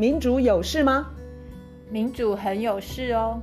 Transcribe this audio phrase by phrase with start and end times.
[0.00, 1.10] 民主有事吗？
[1.90, 3.42] 民主很有事哦。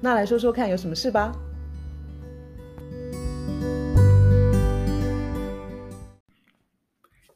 [0.00, 1.32] 那来说说看，有什么事吧？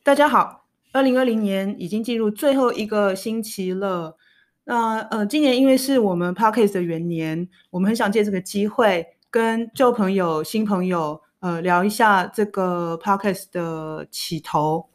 [0.04, 4.16] 大家好，二零二零年已经进入最后一个星期了。
[4.62, 14.88] 那呃，今年因为是我们 parkas 的元年，我们很想借这个机会跟旧朋友、新朋友呃聊一下这个 parkas 的起头。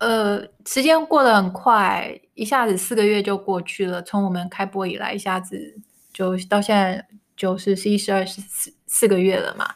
[0.00, 4.02] 呃，时间过得很快，一下子四个月就过去了。
[4.02, 5.78] 从我们开播以来，一下子
[6.10, 9.74] 就到现在就是十一、十二、十四四个月了嘛。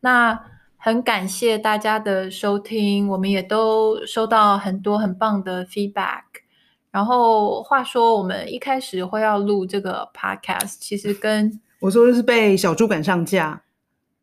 [0.00, 0.38] 那
[0.76, 6.24] 很感谢大家的收听，我们也都收到很多很棒的 feedback。
[6.90, 13.62] 然后话说，我们一开始会要录这个 podcast，其实跟我说的是被小猪赶上架，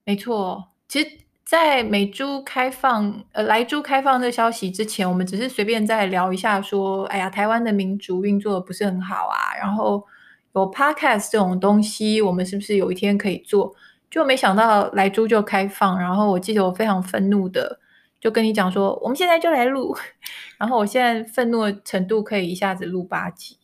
[0.06, 1.10] 没错，其实。
[1.50, 9.58] 在美珠开放，呃，莱珠开放这消息之前，我们只是随便再聊一下，说，哎呀，台湾的民主运作不是很好啊。
[9.60, 10.06] 然后
[10.54, 13.74] 有 podcast 这种东西，我们是不是有一天可以做？
[14.12, 17.80] 就没想到莱珠就开放，然后我记得我非常愤怒的，
[18.20, 19.98] 就跟你讲说，我们现在就来录。
[20.60, 23.58] 然后我现在愤怒的程度可以一下子录八集。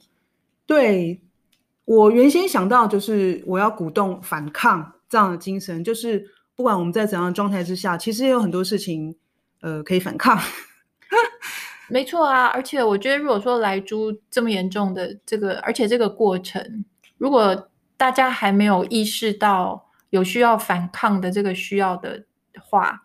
[0.65, 1.21] 对，
[1.85, 6.31] 我原先想到就是我要鼓动反抗这样的精神，就是。
[6.55, 9.15] 不管我们在怎样的状态之下，其实也有很多事情，
[9.61, 10.39] 呃，可以反抗。
[11.89, 16.85] 没错啊，而且我觉得，如果说莱猪这么严重的这个，而且这个过程，
[17.17, 22.23] 如果大家还没有意识到有需要反抗的这个需要的
[22.59, 23.03] 话，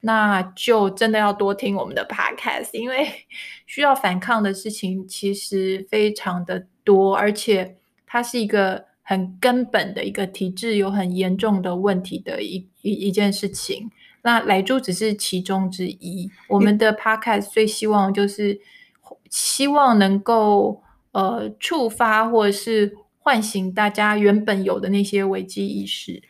[0.00, 3.26] 那就真的要多听我们的 podcast，因为
[3.66, 8.93] 需要反抗的事情其实非常的多，而且它是一个。
[9.06, 13.90] 很根本的一个体制有很严重的问题的一一一件事情，
[14.22, 16.30] 那莱猪只是其中之一。
[16.48, 18.58] 我们的 podcast 最希望就是
[19.28, 20.82] 希望能够
[21.12, 26.22] 呃触发或者是唤醒大家原本有的那些危机意识。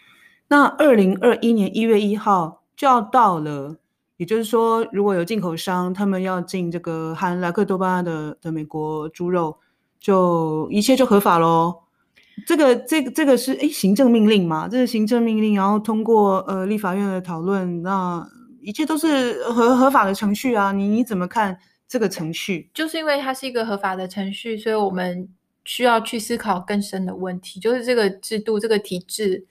[0.48, 3.76] 那二零二一年一月一号就要到了，
[4.16, 9.58] 也就是说，如果有进口商他们要进这个含莱克多巴胺的的美国猪肉，
[10.00, 11.83] 就一切就合法喽。
[12.46, 14.66] 这个这个这个是诶行政命令嘛？
[14.68, 18.26] 这是行政命令，然后通过呃立法院的讨论，那
[18.60, 20.72] 一切都是合合法的程序啊。
[20.72, 21.56] 你你怎么看
[21.86, 22.70] 这个程序？
[22.74, 25.28] 就是因为它是一个合法的程序，所以我们
[25.64, 29.46] 需要去思考更深的问题，就是这个制度、这个体制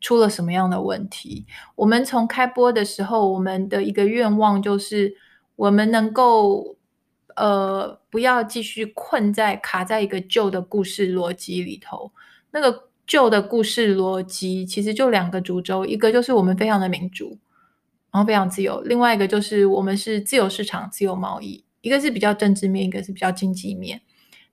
[0.00, 1.44] 出了什么样的问题？
[1.74, 5.16] 我们从开播的时候，我们的一个愿望就是
[5.56, 6.75] 我们能够。
[7.36, 12.10] 呃，不要继续困在卡在一个旧的故事逻辑里头。
[12.50, 17.38] 那个旧的故事逻辑其实就两个主轴，一个就是我们非常的民主，
[18.10, 21.62] 然后非常自由；另外一个就是我们是自由市场、自由贸易。
[21.82, 24.00] 一个是比较政治面，一个是比较经济面。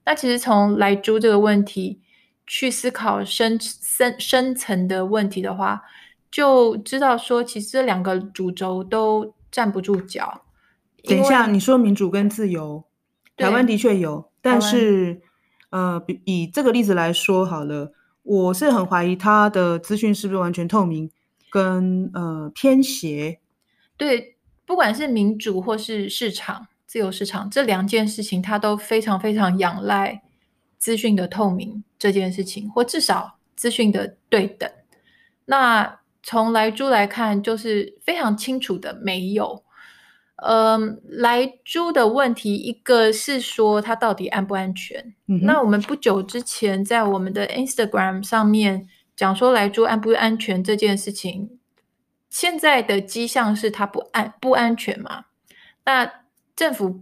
[0.05, 2.01] 那其实从莱猪这个问题
[2.45, 5.81] 去思考深深深层的问题的话，
[6.29, 10.41] 就知道说，其实这两个主轴都站不住脚。
[11.03, 12.85] 等一下，你说民主跟自由，
[13.35, 15.21] 台湾的确有，但是，
[15.69, 17.91] 呃，比以这个例子来说好了，
[18.23, 21.11] 我是很怀疑他的资讯是不是完全透明
[21.49, 23.39] 跟呃偏斜。
[23.97, 30.21] 对，不管是民主或是市场、自由市场这两件事情，它都非常非常仰赖
[30.77, 34.69] 资讯的透明这件事情，或至少资讯的对等。
[35.45, 39.61] 那从莱猪来看，就是非常清楚的没有。
[40.45, 45.15] 嗯，莱猪的问题，一个是说它到底安不安全？
[45.27, 51.57] 嗯、那我们不久之前在我们的 Instagram 上面讲说莱猪安不安全这件事情，
[52.29, 55.27] 现在的迹象是它不安不安全嘛？
[55.85, 56.11] 那
[56.57, 56.99] 政府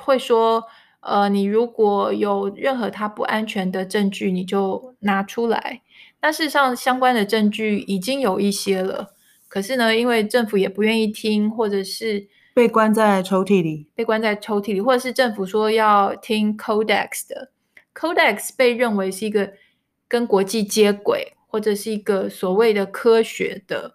[0.00, 0.64] 会说，
[1.00, 5.80] 呃，你如果有任何它不安全的证据，你就拿出来。
[6.20, 9.14] 那事实上相关的证据已经有一些了，
[9.48, 12.28] 可是呢，因为政府也不愿意听，或者是。
[12.54, 17.50] 被关在抽屉里，被关在抽屉里，或者是政府说要听 Codex 的
[17.94, 19.54] ，Codex 被认为是一个
[20.06, 23.94] 跟国际接轨，或者是一个所谓的科学的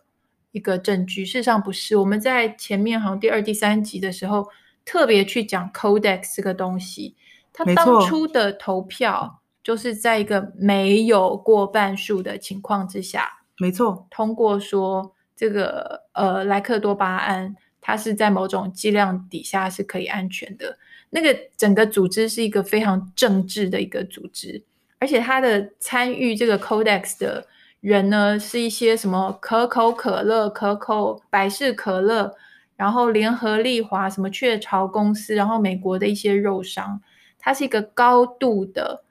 [0.52, 1.24] 一个证据。
[1.24, 4.48] 事实上不是，我们在前面好像第二、第三集的时候
[4.84, 7.16] 特别去讲 Codex 这个东西，
[7.54, 13.30] 它当初的投票就是在一个没有过半数的情况之下，
[13.60, 17.56] 没错，通过说这个呃莱克多巴胺。
[17.88, 20.78] 它是在某种剂量底下是可以安全的。
[21.12, 24.62] 那个整个组织是一个非常政治的一个组织，
[25.00, 27.48] 而且它的参与这个 Codex 的
[27.80, 32.36] 人呢，是一些什么可口可乐、可口百事可乐，
[32.76, 37.02] 然后联合利华、什么雀巢公司，然后美国的一些肉商。
[37.40, 39.06] 它是一个高度的，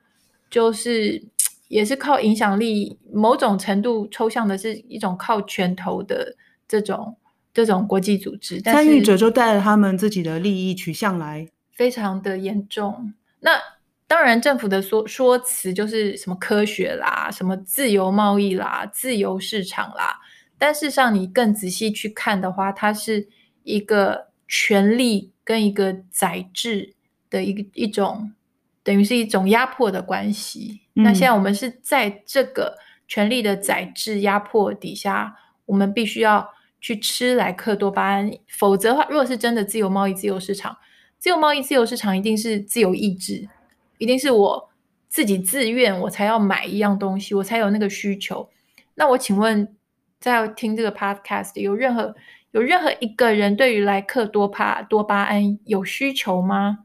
[0.51, 1.25] 就是
[1.69, 6.37] 也是靠影响力，某种程度抽象的是一种靠拳头的
[6.69, 7.17] 这种
[7.65, 13.15] 这种国际组织，参与者就带着他们自己的利益取向来，非常的严重。
[13.41, 13.53] 那
[14.07, 20.21] 当然，政府的说说辞就是什么科学啦，什么自由贸易啦，自由市场啦。
[20.59, 23.27] 但事实上，你更仔细去看的话，它是
[23.63, 26.95] 一个权力跟一个宰制
[27.31, 28.33] 的一个一种，
[28.83, 30.83] 等于是一种压迫的关系。
[30.95, 31.03] 嗯。
[31.05, 32.77] 那现在我们是在这个
[33.09, 36.49] 权力的宰制压迫底下，我们必须要
[36.81, 40.77] 去吃莱克多巴胺，否则的话，如果是真的自由贸易、自由市场，
[41.19, 43.49] 自由贸易、自由市场一定是自由意志。
[43.99, 44.69] 一定是我
[45.09, 48.47] 自己自愿，我才要买一样东西，我才有那个需求。
[48.95, 49.75] 那我请问，
[50.21, 52.15] 在听这个 podcast 有任何
[52.51, 56.81] 有任何一个人对于莱克多巴多巴胺有需求吗？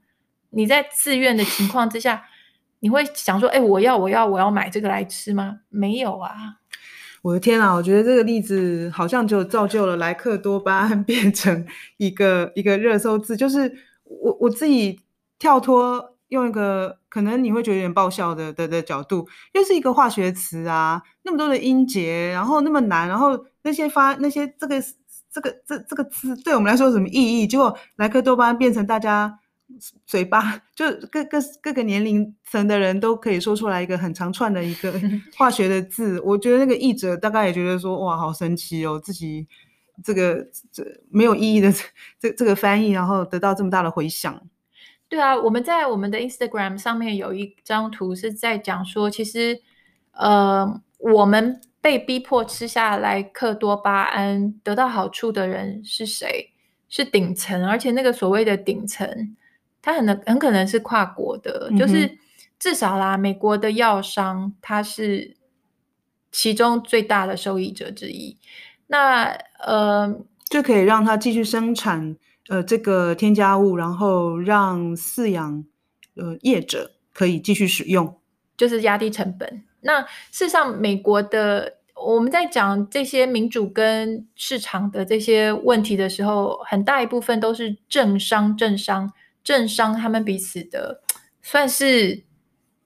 [0.52, 2.24] 你在自愿的情况之下，
[2.80, 5.60] 你会想说，哎，我要我要我要买这个来吃吗？
[5.68, 6.61] 没有啊！
[7.22, 11.66] 我的天啊，我觉得这个例子好像就造就了莱克多巴胺 变成
[11.98, 13.72] 一个一个热搜字，就是
[14.04, 15.00] 我我自己
[15.40, 16.10] 跳脱。
[16.32, 24.82] 用一个可能你会觉得有点爆笑的的的角度，又是一个化学词啊，那么多的音节，然后那么难，然后那些发那些这个
[25.30, 27.46] 这个这这个词对我们来说有什么意义？
[27.46, 29.38] 结果莱克多巴胺变成大家
[30.06, 34.94] 嘴巴， 就各各各个年龄层的人都可以说出来一个很长串的一个
[35.38, 36.20] 化学的字。
[36.22, 39.48] 我觉得那个译者大概也觉得说，哇，好神奇哦，自己
[40.04, 41.72] 这个这没有意义的
[42.20, 44.42] 这这个翻译，然后得到这么大的回响。
[45.08, 49.62] 对啊，我们在我们的 Instagram 上面有一张图是在讲说，其实，
[50.12, 56.48] 呃，我们被逼迫吃下莱克多巴胺得到好处的人是谁？
[56.94, 59.08] 是顶层，而且那个所谓的顶层，
[59.82, 62.18] 它很能很可能是跨国的，嗯、就是
[62.60, 65.36] 至少啦，美国的药商它是
[66.32, 68.38] 其中最大的受益者之一。
[68.88, 69.26] 那
[69.60, 70.20] 呃，
[70.50, 72.18] 就可以让它继续生产。
[72.50, 75.64] 呃，这个添加物，然后让饲养
[76.18, 78.20] 呃业者可以继续使用，
[78.58, 79.64] 就是压低成本。
[79.82, 80.02] 那
[80.32, 89.14] 事实上，美国的我们在讲这些民主跟市场的这些问题的时候，很大一部分都是政商、政商、
[89.44, 91.02] 政商他们彼此的
[91.42, 92.24] 算是，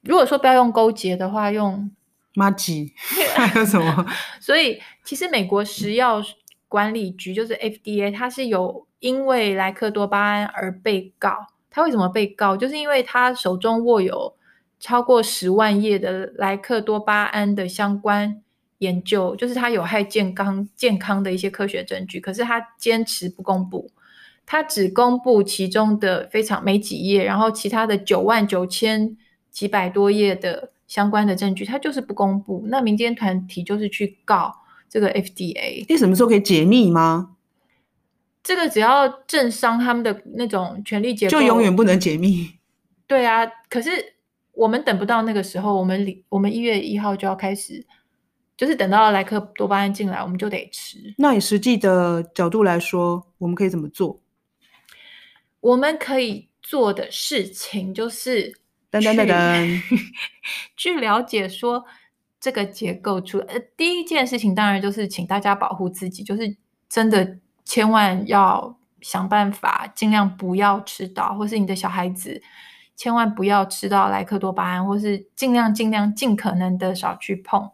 [0.01, 1.91] 如果说不要用勾结的话，用
[2.33, 2.93] 马吉
[3.35, 4.05] 还有什么？
[4.41, 6.23] 所以其实美国食药
[6.67, 8.85] 管理局就是 FDA，它是有。
[8.99, 12.57] 因为莱克多巴胺而被告，他为什么被告？
[12.57, 14.35] 就是因为他手中握有
[14.79, 18.41] 超过十万页的莱克多巴胺的相关
[18.79, 22.19] 研究，就是他有害健康健康的一些科学证据。
[22.19, 23.91] 可是他坚持不公布，
[24.45, 29.17] 他只公布其中的非常没几页，然后其他的九万九千
[29.49, 32.63] 几百多页的相关的证据，他就是不公布。
[32.67, 34.53] 那民间团体就是去告
[34.87, 37.31] 这个 FDA，你什么时候可以解密吗？
[38.43, 42.51] 这个只要政商他们的那种权力结构，就永远不能解密。
[43.07, 43.89] 对啊，可是
[44.51, 47.83] 我们等不到那个时候，我们里我们一月一号就要开始，
[48.55, 50.97] 就是等到莱克多巴胺进来，我们就得吃。
[51.17, 54.21] 那以实际的角度来说，我们可以怎么做？
[55.65, 58.53] 我们可以做的事情就是，
[58.89, 59.81] 等等等等，
[60.77, 61.85] 去了解说
[62.39, 63.39] 这个结构出。
[63.39, 66.55] 呃，第一件事情当然就是请大家保护自己，就是
[66.89, 67.37] 真的。
[67.67, 72.39] 千万要想办法，尽量不要吃到，或是你的小孩子
[72.95, 77.71] 千万不要吃到莱克多巴胺，或是尽量尽量尽可能的少去碰。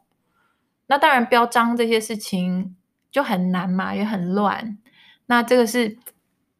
[0.87, 2.77] 那当然，标章这些事情
[3.11, 4.77] 就很难嘛，也很乱。
[5.25, 5.97] 那这个是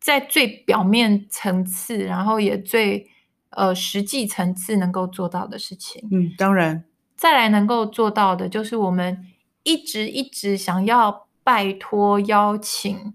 [0.02, 3.10] 在最表面层次，然后也最
[3.52, 6.06] 呃实际层次能够做到的事情。
[6.12, 6.84] 嗯，当然，
[7.16, 9.26] 再来能够做到的就是我们
[9.64, 13.14] 一直一直想要拜托邀请。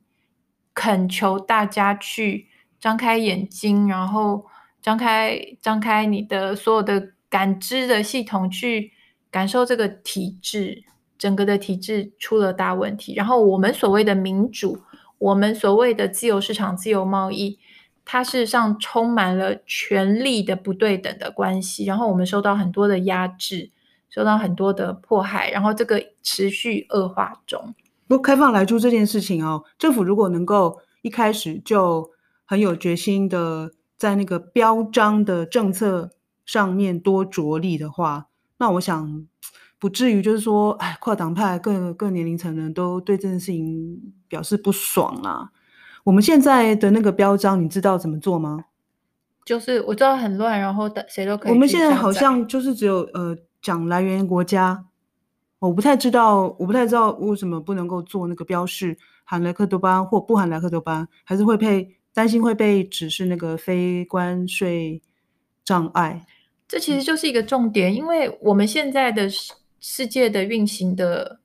[0.78, 4.44] 恳求大家去张开眼睛，然后
[4.82, 8.92] 张开张开你的所有的感知的系统，去
[9.30, 10.84] 感受这个体制，
[11.16, 13.14] 整个的体制出了大问题。
[13.14, 14.78] 然后我们所谓的民主，
[15.18, 17.58] 我们所谓的自由市场、自由贸易，
[18.04, 21.84] 它事实上充满了权力的不对等的关系。
[21.84, 23.70] 然后我们受到很多的压制，
[24.10, 27.74] 受到很多的迫害，然后这个持续恶化中。
[28.06, 32.10] 不开放莱猪这件事情哦，政府如果能够一开始就
[32.44, 36.10] 很有决心的在那个标章的政策
[36.44, 39.26] 上面多着力的话，那我想
[39.86, 45.52] 不至于就是说，哎，跨党派各各年龄层人都对这件事情表示不爽啊。
[46.02, 48.64] 我们现在的那个标章，你知道怎么做吗？
[49.44, 51.52] 就是我知道很乱，然后的谁都可以。
[51.52, 54.86] 我们现在好像就是只有呃讲来源国家，
[55.60, 65.00] 我不太知道，我不太知道为什么不能够做那个标示含莱克多巴胺或不含莱克多巴胺，还是会被担心会被指示那个非关税
[65.64, 66.26] 障碍。
[66.66, 69.28] 这其实就是一个重点，因为我们现在的
[69.88, 71.38] 世世界的运行的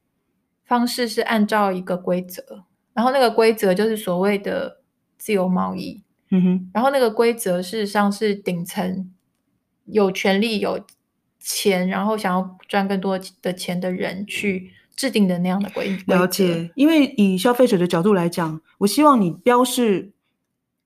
[0.65, 4.81] 方式是按照一个规则，然后那个规则就是所谓的
[5.15, 6.03] 自由贸易。
[6.31, 9.11] 嗯哼，然后那个规则事实上是顶层
[9.85, 10.83] 有权利有
[11.39, 16.15] 钱，然后想要赚更多的钱的人去制定的那样的规则。
[16.15, 20.13] 了解，因为以消费者的角度来讲，我希望你标示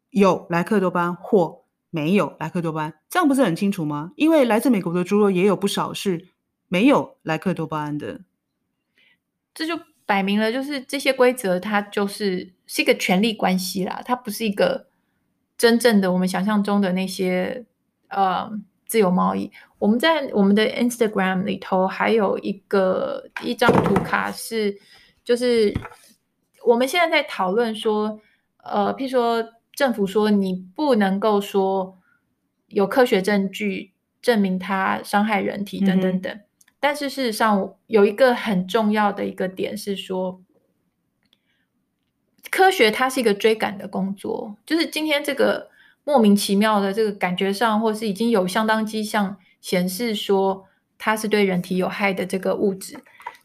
[0.10, 4.12] 有莱克多巴胺或没有莱克多巴胺，这样不是很清楚吗？
[4.18, 6.28] 因为来自美国的猪肉也有不少是
[6.76, 8.20] 没有莱克多巴胺的，
[9.54, 14.88] 这就摆明了就是这些规则它就是是一个权力关系啦，它不是一个。
[15.58, 17.66] 真正的我们想象中的那些
[18.10, 18.52] 呃
[18.86, 24.78] 自由贸易，我们在我们的 Instagram 里头还有一个一张图卡是，
[25.24, 25.74] 就是
[26.66, 28.20] 我们现在在讨论说，
[28.66, 31.98] 呃，譬如说政府说你不能够说
[32.68, 36.45] 有科学证据证明它伤害人体等等等，嗯、
[36.86, 40.40] 但是事实上有一个很重要的一个点是说。
[42.52, 45.68] 科学它是一个追赶的工作，就是今天这个
[46.06, 50.66] 莫名其妙的这个感觉上，或是已经有相当迹象显示说
[50.98, 52.98] 它是对人体有害的这个物质，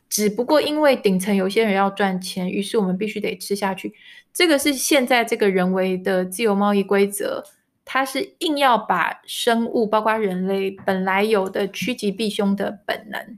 [0.09, 3.95] 只不过因为顶层有些人要赚钱，于是我们必须得吃下去。
[4.33, 7.43] 这个是现在这个人为的自由贸易规则，
[7.93, 13.37] 它是硬要把生物，包括人类本来有的趋吉避凶的本能。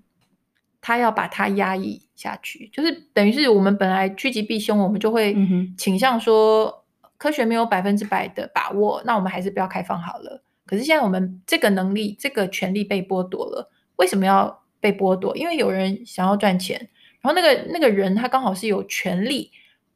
[0.79, 5.35] 他要把它压抑下去，就是等于是我们本来趋吉避凶，我们就会
[5.79, 6.85] 倾向说
[7.17, 10.43] 科学没有百分之百的把握，那我们还是不要开放好了。
[10.67, 15.35] 可是现在我们这个能力、这个权利被剥夺了，为什么要被剥夺？
[15.35, 16.91] 因为有人想要赚钱，
[17.23, 19.51] 然后那个那个人他刚好是有权利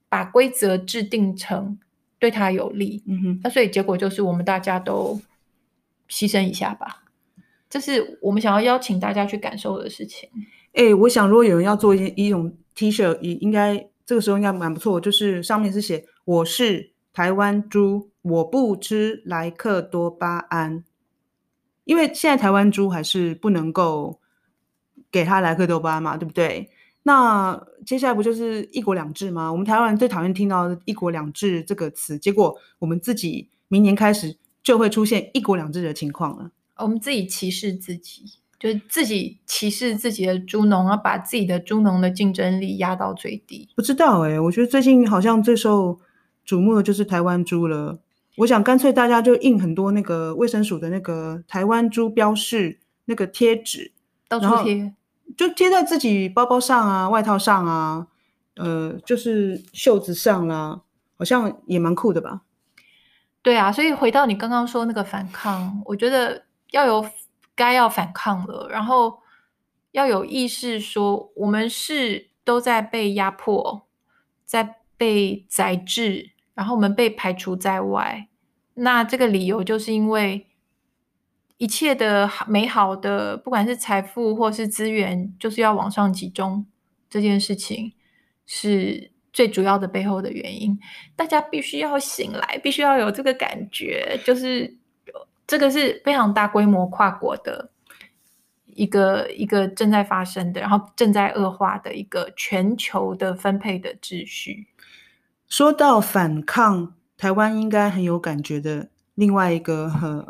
[0.09, 1.79] 把规则制定成
[2.19, 5.21] 对他有利，嗯哼，那所以结果就是我们大家都
[6.09, 7.03] 牺牲一下吧，
[7.69, 10.29] 这是我们想要邀请大家去感受的事情。
[10.73, 15.01] 哎、欸，我想如果有人要做一件一种 T 恤，也应该这个时候应该蛮不错。
[15.01, 20.85] 就是上面是写“我是台湾猪，我不吃莱克多巴胺”，
[21.85, 24.21] 因为现在台湾猪还是不能够
[25.11, 26.71] 给他莱克多巴胺嘛，对不对？
[27.07, 29.51] 那接下来不就是一国两制吗？
[29.51, 36.51] 我们台湾人最讨厌听到“一国两制”这个词，结果我们自己明年开始就会出现“一国两制”的情况了。
[36.79, 38.25] 我们自己歧视自己。
[38.59, 43.69] 就是自己歧视自己的猪农，要把自己的猪农的竞争力压到最低。
[43.77, 46.01] 不知道哎、欸，我觉得最近好像最受
[46.45, 48.01] 瞩目的就是台湾猪了。
[48.37, 53.93] 我想干脆大家就印很多那个卫生署的那个台湾猪标示那个贴纸，
[54.27, 54.95] 到处贴，
[55.35, 58.07] 就贴在自己包包上啊、外套上啊，
[58.57, 60.81] 呃，就是袖子上啦、啊，
[61.19, 62.43] 好像也蛮酷的吧？
[63.41, 67.09] 对啊，所以回到你刚刚说那个反抗，我觉得要有。
[67.59, 69.19] 该要反抗了，然后
[69.93, 73.89] 要有意识说，我们是都在被压迫，
[74.45, 78.29] 在被宰制，然后我们被排除在外。
[78.75, 80.47] 那这个理由就是因为
[81.59, 86.67] 一切的美好的，不管是财富或是资源，就是要往上集中。
[87.09, 87.93] 这件事情
[88.47, 90.79] 是最主要的背后的原因。
[91.15, 94.77] 大家必须要醒来，必须要有这个感觉，就是。
[95.49, 97.71] 这个是非常大规模跨国的
[98.67, 104.67] 一个一个正在发生的，然后正在恶化的一个全球的分配的秩序。
[105.47, 108.89] 说到反抗，台湾应该很有感觉的。
[109.17, 110.25] 另外一个很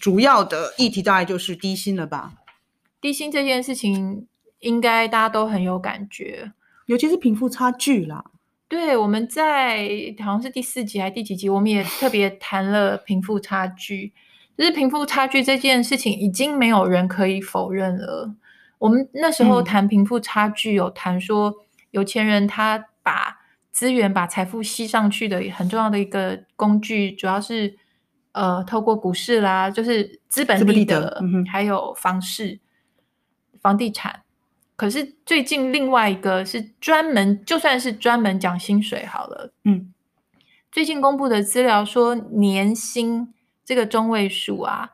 [0.00, 2.32] 主要的议题，大概就是低薪了吧？
[3.00, 4.26] 低薪这件事情，
[4.60, 6.52] 应该大家都很有感觉，
[6.86, 8.24] 尤其是贫富差距啦。
[8.68, 14.12] 对，我们在好像是第四集还是第几集，我们也特别谈了贫富差距。
[14.56, 18.34] 就是贫富差距这件事情，已经没有人可以否认了。
[18.78, 21.54] 我们那时候谈贫富差距，有谈说
[21.92, 23.38] 有钱人他把
[23.70, 27.78] 资源、把财富吸上去的很重要的一个工具，主要是
[28.32, 32.58] 呃透过股市啦，就是资本利得，还有房市、
[33.60, 34.22] 房地产。
[34.76, 39.92] 可是最近另外一个是专门，就算是专门讲薪水好了，嗯，
[40.70, 43.34] 最近公布的资料说年薪。
[43.64, 44.92] 这个中位数啊，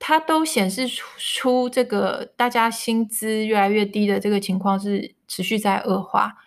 [0.00, 6.38] 它都显示出这个大家薪资越来越低的这个情况是持续在恶化。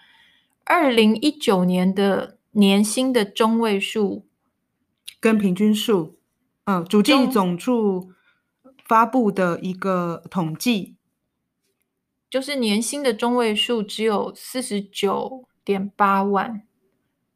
[0.65, 4.26] 二零一九年的年薪的中位数
[5.19, 6.17] 跟平均数
[6.65, 8.11] 嗯，主计总处
[8.85, 10.95] 发布的一个统计，
[12.29, 16.61] 就是年薪的中位数只有四十九点八万，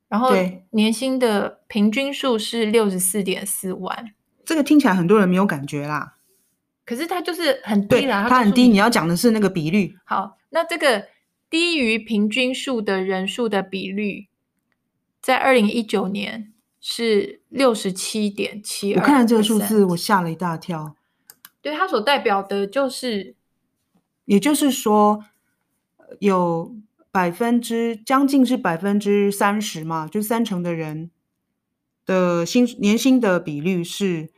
[0.10, 0.32] 然后
[0.72, 4.14] 年薪的平均数是六十四点四万。
[4.44, 6.18] 这个听起来很多人没有感觉啦，
[6.86, 8.68] 可是它就是很低啦，它很低。
[8.68, 9.96] 你要讲的是那个比率。
[10.04, 11.08] 好，那这个
[11.50, 14.28] 低于平均数的人数的比率，
[15.22, 16.51] 在二零一九年
[16.82, 18.94] 是六十七点七。
[18.96, 20.96] 我看到这个数字，我吓了一大跳。
[21.62, 23.36] 对，它所代表的就是，
[24.26, 25.24] 也就是说，
[26.20, 26.76] 有
[27.12, 31.12] 百分之将近是百分之三十嘛，就三成的人
[32.04, 34.32] 的薪年薪的比率是，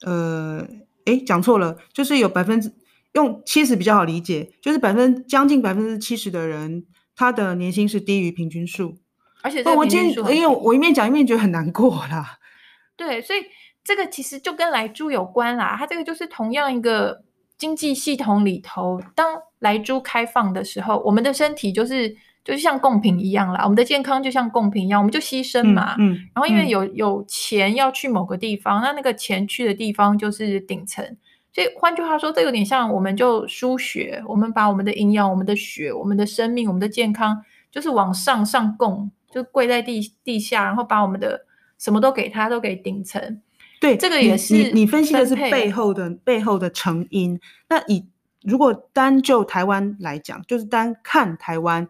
[0.00, 0.66] 呃，
[1.04, 2.72] 诶，讲错了，就是有百分之
[3.12, 6.84] 用七十比较好理解，就是百分将近百分之七十的人，
[7.14, 8.96] 他的年薪是低于平均数，
[9.42, 12.38] 而且我今天因为我一面讲一面觉得很难过啦。
[12.96, 13.40] 对，所以
[13.82, 17.22] 这个其实就跟来猪有关啦，它这个就是同样一个
[17.58, 22.16] 经济系统里头，当来猪开放的时候，我们的身体就是。
[22.42, 25.94] 就是像贡品一样啦，我们的健康就像贡品一样，我们就牺牲嘛。
[25.98, 31.04] 嗯，嗯，然后因为有有钱要去某个地方，那那个钱去的地方就是顶层。
[31.52, 41.46] 所以换句话说，这有点像我们就输血，我们把我们的营养、我们的血、我们的生命、我们的健康，就是往上上供，就跪在地地下，然后把我们的
[41.78, 43.40] 什么都给他，都给顶层。
[43.80, 47.40] 对，这个也是你，你分析的是背后的背后的成因。
[47.68, 48.04] 那以
[48.42, 51.88] 如果单就台湾来讲，就是单看台湾。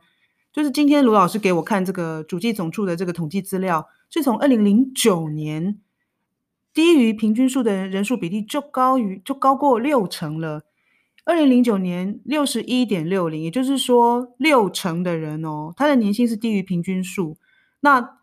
[0.53, 5.79] 就是今天卢老师给我看这个主计总处的这个统计资料，是从二零零九年
[6.75, 10.65] 低于平均数的人数比例就高于就高过六成了。
[11.25, 17.37] 二零零九年六十一点六零，也就是说六成的人哦，他的年薪是低于平均数。
[17.81, 18.19] 那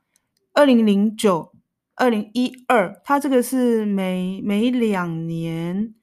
[0.53, 1.53] 二零零九、
[1.95, 5.93] 二零一二，他这个是每每两年。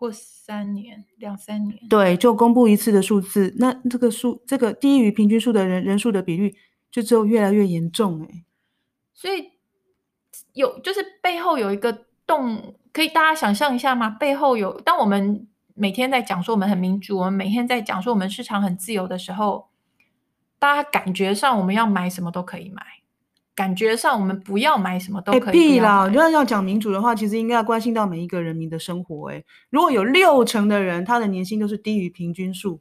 [0.00, 3.52] 或三年、两三年，对，就公布一次的数字。
[3.58, 6.54] 那这个数，这个低于平均数的人人数的比率，
[6.88, 8.44] 就只有越来越严重哎。
[9.12, 9.50] 所以
[10.52, 14.08] 有就是背后有一个洞，可以大家想象一下吗？
[14.08, 19.68] 背后有，当我们每天在讲说我们很民主，我们每天在讲说我们市场很自由的时候，
[20.58, 22.82] 大家感觉上我们要买什么都可以买。
[23.54, 25.52] 感觉上，我们不要买什么都可以。
[25.52, 26.06] 屁啦！
[26.06, 29.32] 如果要讲民主的话，其实应该要关心到每一个人民的生活。
[29.32, 32.80] 哎，如果有六成的人他的年薪都是低于平均数，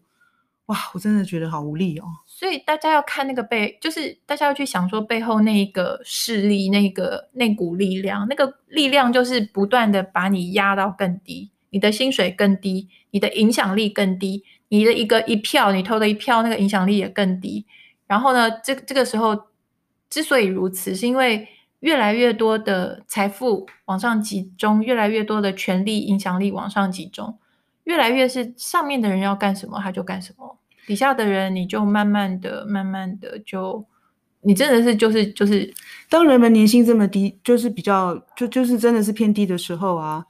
[0.67, 2.05] 哇，我真的觉得好无力哦。
[2.27, 17.67] 所以大家要看那个背，就是大家要去想说背后那一个势力，那个那股力量，那个力量就是不断的把你压到更低，你的薪水更低，你的影响力更低，你的一个一票，你投的一票，那个影响力也更低。
[18.07, 19.45] 然后呢，这这个时候。
[20.09, 21.45] 之所以如此，是因为
[21.81, 27.37] 越来越多的财富往上集中，越来越多的权力、影响力往上集中，
[27.83, 33.85] 越来越是上面的人要干什么他就干什么，底下的人你就慢慢的、慢慢的就，
[34.43, 35.73] 你真的是就是就是，
[36.07, 40.25] 当人们年薪这么低，就是比较就就是真的是偏低的时候啊，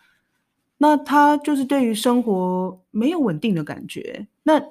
[0.78, 4.28] 那他就是对于生活没有稳定的感觉。
[4.44, 4.62] 那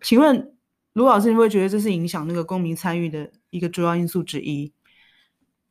[0.00, 0.54] 请问
[0.94, 3.30] 卢老师，你会觉得这是影响那个公民参与的？
[3.52, 4.72] 一个主要因素之一，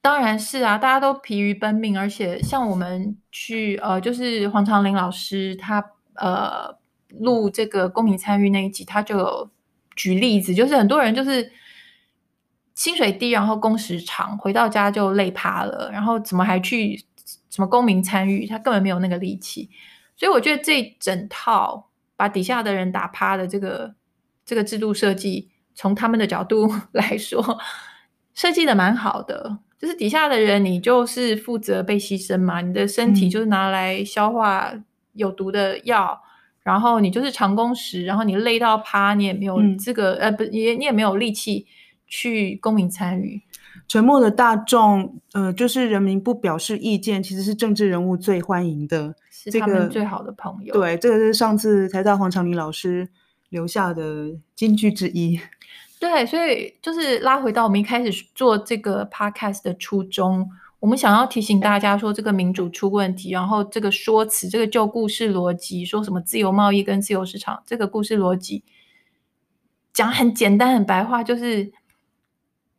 [0.04, 6.78] 当然是啊，大家都疲于奔命，而且像我们去呃，就是黄长林老师他呃
[7.10, 9.50] 录这个公民参与那一集，他就有
[9.96, 11.52] 举例子，就是很多人就是
[12.76, 17.04] 薪水低，然后工时长，回到家就累趴了，然后怎么还去
[17.52, 18.48] 什么公民参与？
[18.48, 19.70] 他根本没有那个力气，
[20.16, 23.94] 所以我觉得这整套把底下的人打趴的这个
[24.44, 25.52] 这个制度设计。
[25.74, 27.58] 从他们的角度 来说，
[28.34, 34.74] 设计的蛮好的，就是底下的人，你就是负责被牺牲嘛，你的身体就是拿来消化
[35.14, 36.28] 有毒的药，嗯、
[36.64, 41.66] 然后你就是长工时，然后你累到趴，你也没有资格，嗯、呃，不，也你也没有力气
[42.06, 43.42] 去公民参与。
[43.88, 50.74] 沉默的大众，呃，就是人民不表示意见，其实是政治人物最欢迎的，是他们最好的朋友。
[50.74, 53.10] 对，这个是上次台大黄长林老师
[53.50, 55.40] 留下的金句之一。
[56.00, 68.64] 对，所以就是拉回到我们一开始做这个 podcast 的初衷，我们想要提醒大家说，这个民主出问题，然后这个说辞，这个旧故事逻辑，说什么自由贸易跟自由市场，这个故事逻辑
[69.94, 71.72] 讲很简单很白话，就是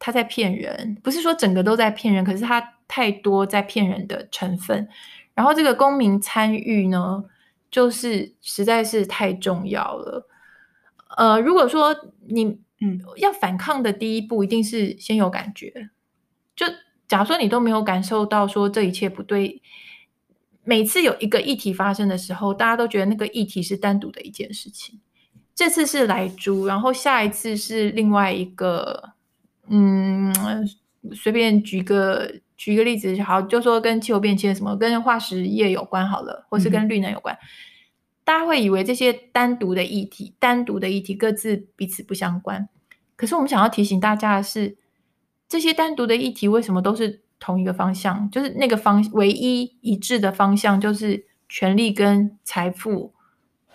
[0.04, 4.88] 他在骗人，不是说整个都在骗人，可是他太多在骗人的成分。
[5.32, 7.22] 然后这个公民参与呢，
[7.70, 10.26] 就是实在是太重要了。
[11.16, 11.94] 呃，如果说
[12.26, 15.90] 你嗯，要反抗的第一步一定是先有感觉。
[16.56, 16.66] 就
[17.06, 19.62] 假如说你都没有感受到说这一切不对，
[20.64, 24.98] 每次有一个议题发生的时候，大家都觉得那个议题是单独的一件事情。
[25.54, 29.12] 这次是莱猪，然后下一次是另外一个，
[29.68, 30.32] 嗯，
[31.14, 37.38] 随便举个举个例子，好，就说跟气候变迁什么，跟化石业有关好了，或是跟绿能有关，嗯、
[38.24, 42.68] 大家会以为这些单独的议题，单独的议题各自彼此不相关。
[43.16, 44.76] 可是我们想要提醒大家的是，
[45.48, 48.28] 这些单独的议题为什么都是同一个方向？
[48.30, 53.12] 就是那个方唯一一致的方向，就是权力跟财富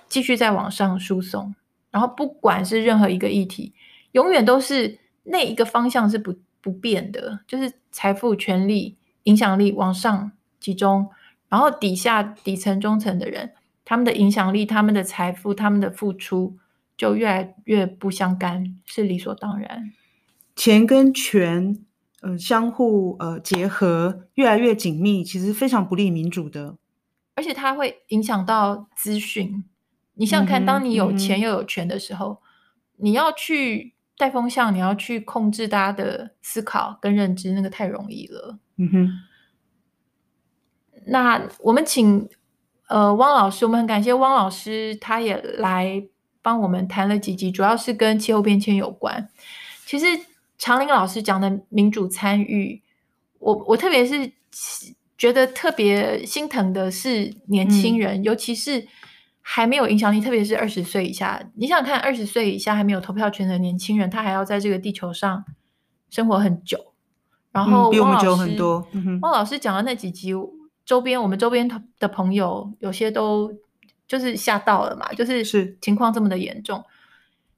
[0.10, 1.56] 继续在往上输送。
[1.92, 3.74] 然后不管是任何一个议题，
[4.12, 11.10] 永远都是那一个方向是不不变的，就是财富、权力、影响力往上集中，
[11.50, 13.54] 然后底下底层、中层的人，
[13.86, 16.58] 他们的影响力、他们的财富、他们的付出
[16.96, 19.94] 就越来越不相干，是理所当然。
[20.56, 21.78] 钱跟权，
[22.22, 26.78] 呃，相互呃结合，越来越紧密，其实非常不利民主的，
[27.36, 29.64] 而且它会影响到资讯。
[30.16, 32.42] 你想想看，当你有钱又有权的时候，
[32.96, 38.58] 你要去带风向，你要去控制大家的思考跟认知，那个太容易了。
[38.78, 39.10] 嗯哼。
[41.06, 42.28] 那我们请
[42.88, 46.04] 呃汪老师，我们很感谢汪老师，他也来
[46.42, 49.30] 帮我们谈了几集，主要是跟气候变迁有关。
[49.86, 50.06] 其实
[50.58, 52.82] 长林老师讲的民主参与，
[53.40, 54.34] 我我特别是
[55.18, 58.88] 觉得特别心疼的是年轻人，嗯、尤其是。
[59.50, 61.42] 还没有影响力，特别是二十岁以下。
[61.56, 65.46] 你想想看，二十岁以下还没有投票权的年轻人，他还要在这个地球上
[66.10, 66.78] 生活很久。
[67.54, 68.86] 然后，比我们久很多。
[69.22, 70.34] 汪老师讲的那几集，
[70.86, 71.66] 周边我们周边
[71.98, 73.50] 的朋友有些都
[74.06, 76.84] 就是吓到了嘛，就是是情况这么的严重。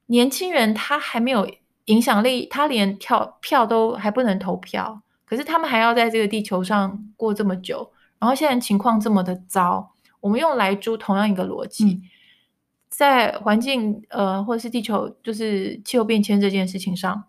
[0.06, 1.50] 年轻人他还没有
[1.86, 9.90] 影响力，他连票票都还不能投票，可是他们还要在这个地球上过这么久，然后现在情况这么的糟。
[10.20, 12.02] 我们用来猪同样一个逻辑，嗯、
[12.88, 17.24] 在环境呃或者是地球就是气候变迁这件事情上，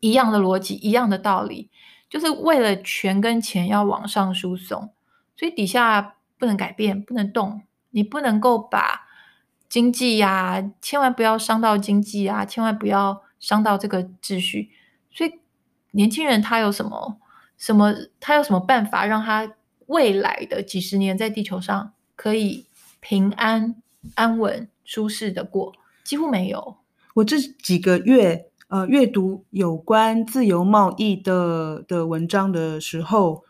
[0.00, 1.70] 一样的逻辑，一样的道理，
[2.10, 4.90] 就是为了权跟钱要往上输送，
[5.36, 9.06] 所以底下不能改变，不能动，你不能够把
[9.68, 14.70] 经济呀、啊，千万不要伤到经济啊，千万不要伤到这个秩序。
[15.10, 15.40] 所以
[15.92, 17.18] 年轻人他有什么
[17.56, 19.50] 什么，他有什么办法让他？
[19.86, 22.66] 未来的几十年，在地球上可以
[23.00, 23.76] 平安、
[24.14, 25.72] 安稳、舒适的过，
[26.04, 26.76] 几乎没有。
[27.14, 33.44] 我这几个月，呃，阅读有关自由贸易的的文章的时候，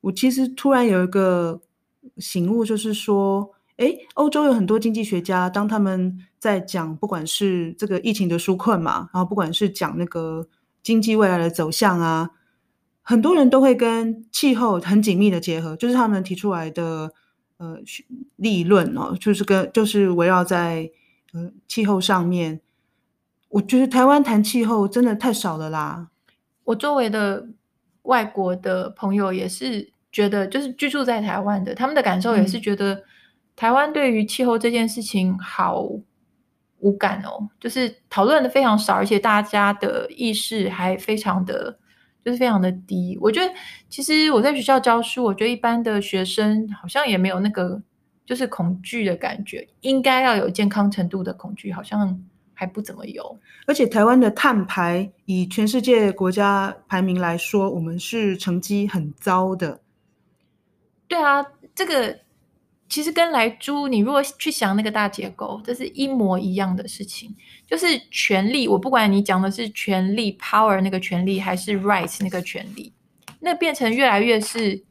[0.00, 1.60] 我其实突然有一个
[2.18, 10.48] 醒悟，就是说，诶，欧洲有很多经济学家，当他们在讲，不管是这个疫情的纾困嘛，然后不管是讲那个
[10.82, 12.30] 经济未来的走向啊。
[13.08, 17.10] 很多人都会跟气候很紧密的结合，就是他们提出来的
[17.56, 17.78] 呃
[18.36, 20.90] 立论哦，就是跟就是围绕在
[21.32, 22.60] 呃气候上面。
[23.48, 26.10] 我觉得台湾谈气候真的太少了啦。
[26.64, 27.48] 我周围的
[28.02, 33.04] 外国的朋友也是觉得，就是居住在台湾的，他们的感受也是觉得
[33.56, 35.88] 台湾对于气候这件事情好
[36.80, 41.78] 无感哦，就是讨论的非常少，而且大家的意识还非常的。
[42.28, 43.50] 就是非常的低，我觉得
[43.88, 47.80] 其实我在学校教书，我觉得一般的学生好像也没有那个
[48.26, 53.38] 就是恐惧的感觉，应该要有健康程度的恐惧，好像还不怎么有。
[53.66, 59.80] 而且台湾的碳排以全世界国家排名来说，我们是成绩很糟的。
[61.06, 61.42] 对啊，
[61.74, 62.14] 这个。
[62.88, 68.66] 其实跟莱猪，你如果去想那个大结构，这是一模一样的事情，就是权力。
[68.66, 72.94] 我不管你讲的是权力 （power） 那个权力，还是 rights 那个权力，
[73.40, 74.82] 那变成越来越是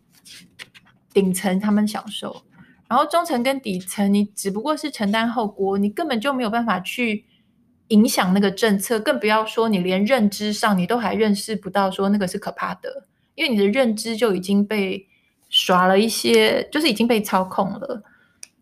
[1.11, 2.43] 顶层他们享受，
[2.87, 7.25] 然后中层跟底层，你只不过是承担后果，你根本就没有办法去
[7.87, 15.07] 影响那个政策，更不要说你连认知上你都还认识不到，说那个是可怕的，因为你的认知就已经被。
[15.49, 18.03] 耍了一些，就是已经被操控了。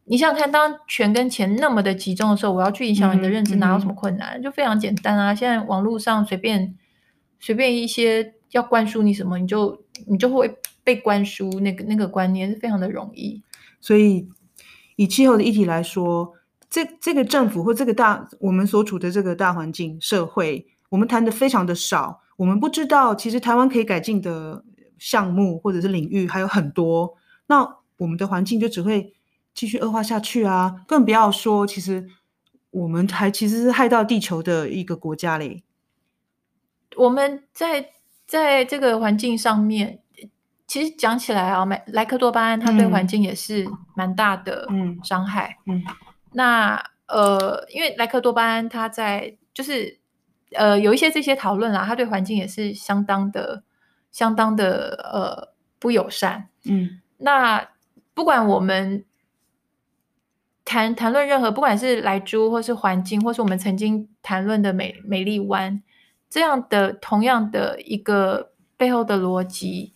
[0.08, 4.38] 你想想看，当权跟钱那么的集中的时候，我要去影响你的认知，哪有什么困难？
[4.38, 5.34] 嗯嗯、就非常简单啊！
[5.34, 6.76] 现在网络上随便
[7.39, 13.41] 随便一些要灌输你什么，你就你就会被灌输那个那个观念，是非常的容易。
[13.82, 14.30] 所以，
[14.95, 16.34] 以气候的议题来说，
[16.69, 22.21] 这这个政府或这个大我们所处的这个大环境社会，我们谈的非常的少。
[22.38, 24.63] 我们不知道，其实台湾可以改进的。
[25.06, 27.15] 项目或者是领域还有很多，
[27.46, 29.13] 那我们的环境就只会
[29.54, 30.84] 继续恶化下去啊！
[30.88, 32.08] 更不要说，其实
[32.72, 35.63] 我们还其实是害到地球的一个国家嘞。
[36.98, 37.91] 我们在
[38.26, 40.00] 在这个环境上面，
[40.68, 43.65] 其其实讲起来啊，莱莱克多巴胺它对环境也是
[43.96, 44.68] 蛮大的
[45.04, 45.56] 伤害。
[45.68, 45.84] 嗯，嗯
[46.34, 50.00] 那呃，因为莱克多巴胺它在就是
[50.54, 53.63] 呃有一些这些讨论啊，它对环境也是相当的
[54.15, 56.47] 相当的呃不友善。
[56.63, 57.67] 嗯，那
[58.13, 59.04] 不管我们
[60.63, 65.84] 谈谈论任何，不管是来猪或是环境，或是我们曾经谈论的美美丽湾
[66.30, 69.91] 这样的同样的一个背后的逻辑。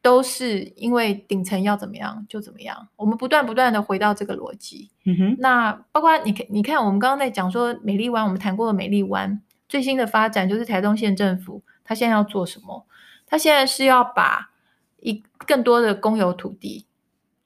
[0.00, 4.88] 都是因为顶层要怎么样就怎么样，我们不断不断的回到这个逻辑。
[5.04, 12.86] 嗯哼，那包括你看，你看我们刚刚在讲说美丽湾，我们谈过的美丽湾最新的发展就是台东县政府，他现在要做什么？
[13.28, 14.50] 他现在是要把
[15.00, 16.86] 一更多的公有土地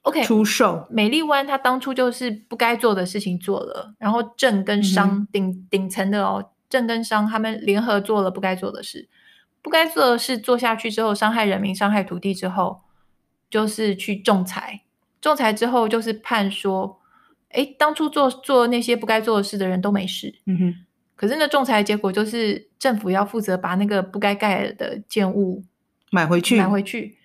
[0.02, 0.86] ，OK，出售。
[0.90, 9.08] 美丽湾他当初就是不该做的事情做了，然后政跟商顶顶层的哦，政跟商他们联合做了不该做的事。
[9.60, 12.80] 不该做的事做下去之后，伤害人民、伤害土地之后，
[13.48, 14.82] 就是去仲裁。
[15.20, 17.00] 仲裁之后，就是判说，
[17.50, 20.34] 哎，当初做做那些不该做的事的人都没事。
[20.46, 20.74] 嗯哼。
[21.14, 25.62] 可是那仲裁结果就是政府要负责把那个不该盖的建物
[26.12, 27.16] 买回去，买回去。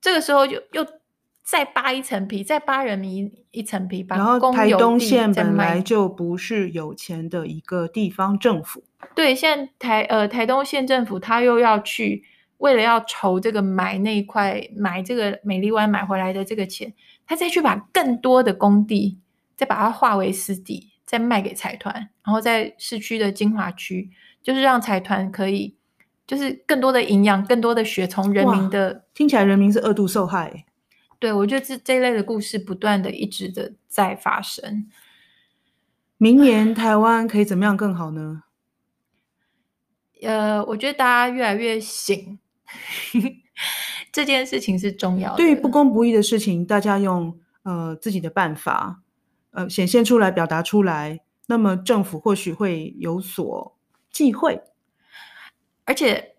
[0.00, 0.84] 这个时候就又
[1.44, 8.82] 再扒一层皮，再扒人民一层皮，然后台东县本来就不是有钱的一个地方政府。
[9.14, 12.24] 对，现在台呃台东县政府他又要去
[12.58, 16.92] 为了要筹这个买那一块买这个美丽湾买回来的这个钱，
[17.26, 19.20] 他再去把更多的工地
[19.56, 24.10] 再把它化为私地，再卖给财团，然后在市区的精华区，
[24.42, 25.76] 就是让财团可以
[26.26, 30.64] 就是更多的营养，更多的血从人民的，听起来人民是二度受害。
[31.18, 34.88] 对，我觉得这这一类的故事不断的一直的在发生。
[36.18, 38.44] 明年台湾可以怎么样更好呢？
[40.22, 42.38] 呃，我觉得大家越来越醒，
[44.12, 45.36] 这件事情是重要的。
[45.36, 49.02] 对于不公不义的事情，大家用呃自己的办法
[49.50, 53.76] 呃显现出来、表达出来，那么政府或许会有所
[54.12, 54.60] 忌讳，
[55.84, 56.34] 而且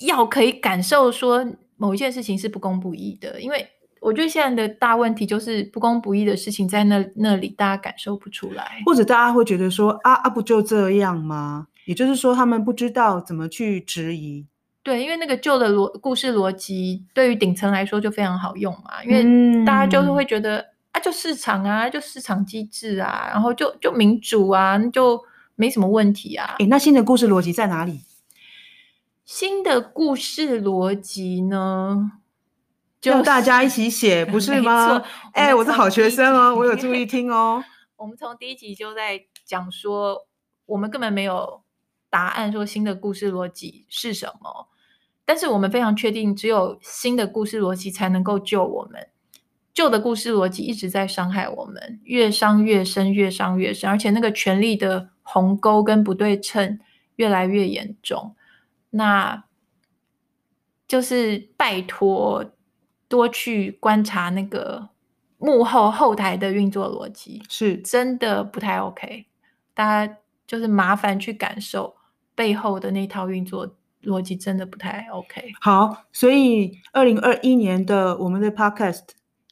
[0.00, 3.40] 要可以感受说某一件事情是不公不义的。
[3.40, 3.66] 因为
[4.00, 11.66] 我觉得现在的大问题就是不公不义的事情在那那里，大家感受不出来，或者大家会觉得说啊啊，不就这样吗？
[11.84, 14.46] 也就是说，他们不知道怎么去质疑。
[14.82, 19.02] 对，因为那个旧的逻故事逻辑，对于顶层来说就非常好用嘛。
[19.04, 25.18] 因为大家就是会觉得、嗯、啊，就市场啊，就市场机制啊，然后就就民主啊，就
[25.56, 26.56] 没什么问题啊。
[26.58, 28.00] 诶，那新的故事逻辑在哪里？
[29.28, 32.12] 新的故事逻辑呢？
[32.98, 35.04] 就大家一起写，不 是吗？
[35.34, 37.62] 哎，我是好学生哦，我有注意听哦。
[37.96, 40.26] 我们从第一集就在讲说，
[40.64, 41.62] 我们根本没有。
[42.08, 44.68] 答案说新的故事逻辑是什么？
[45.26, 49.08] 但是我们非常确定，只有新的故事逻辑才能够救我们。
[49.74, 56.80] 旧的故事逻辑一直在伤害我们，越伤越深，越伤越深，而且那个权力的鸿沟跟不对称
[57.16, 58.34] 越来越严重。
[58.98, 59.44] 那
[60.88, 62.52] 就是拜托
[63.08, 64.90] 多去观察那个
[65.38, 69.26] 幕后后台的运作逻辑，是真的不太 OK。
[69.72, 71.96] 大家就是麻烦去感受。
[72.34, 75.52] 背后的那套运作逻辑真的不太 OK。
[75.60, 79.02] 好，所以二零二一年的我们的 Podcast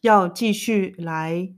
[0.03, 1.53] 要继续来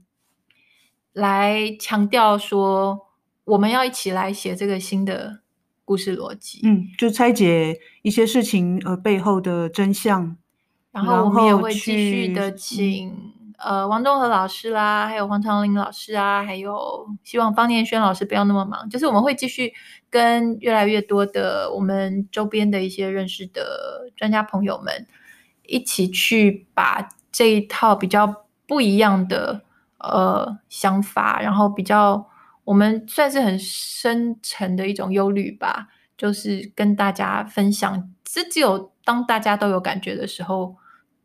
[1.13, 3.09] 来强调说，
[3.45, 5.41] 我们要一起来写这个新的
[5.89, 6.59] 故事逻辑。
[6.61, 10.37] 嗯，就拆解一些事情呃背后的真相，
[10.91, 13.33] 然后我们也会继续的请。
[13.57, 19.73] 呃，王东和老师啦，还有黄长林老师啊，还有希望方念轩老师不要那么忙，就是我们会继续
[20.11, 25.07] 跟越来越多的我们周边的一些认识的专家朋友们
[25.65, 29.63] 一起去把这一套比较不一样的
[29.97, 32.28] 呃想法，然后比较
[32.69, 38.11] 我们算是很深沉的一种忧虑吧，就是跟大家分享。
[38.23, 40.75] 这只有当大家都有感觉的时候。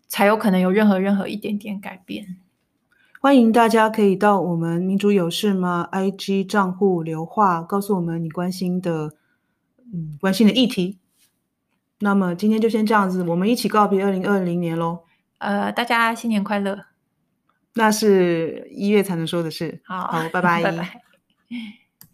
[0.07, 2.37] 才有可能有任何任何一点点改变。
[3.21, 9.15] 欢迎大家可以到我们民主有事吗 IG 账户留话，告诉我们你关心的
[9.93, 10.99] 嗯关心的议题。
[11.99, 15.01] 那么今天就先这样子，我们一起告别二零二零年喽。
[15.39, 16.85] 呃，大家新年快乐。
[17.73, 19.81] 那是一月才能说的事。
[19.85, 20.63] 好，好，拜拜。
[20.63, 21.01] 拜拜。
[21.49, 21.71] Yeah.